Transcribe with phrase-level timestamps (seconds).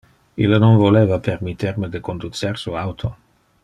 [0.45, 3.17] Ille non voleva permitter me de conducer su auto.